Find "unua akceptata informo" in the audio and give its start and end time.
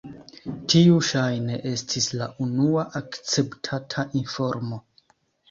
2.47-4.83